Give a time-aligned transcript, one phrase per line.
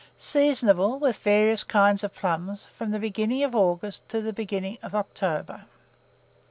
[0.17, 4.95] Seasonable, with various kinds of plums, from the beginning of August to the beginning of
[4.95, 5.65] October.